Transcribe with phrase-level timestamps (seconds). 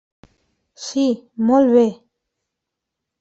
[0.85, 1.03] Sí,
[1.49, 1.85] molt bé.